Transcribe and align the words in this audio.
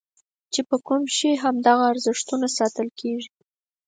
چې 0.53 0.61
په 0.69 0.75
کوم 0.87 1.03
شي 1.15 1.31
چې 1.35 1.41
همدغه 1.43 1.83
ارزښتونه 1.91 2.47
ساتل 2.57 2.87
کېږي. 2.99 3.31